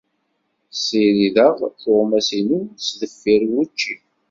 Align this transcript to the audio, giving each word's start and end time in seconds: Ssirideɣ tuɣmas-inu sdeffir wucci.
Ssirideɣ 0.73 1.55
tuɣmas-inu 1.81 2.59
sdeffir 2.85 3.41
wucci. 3.51 3.95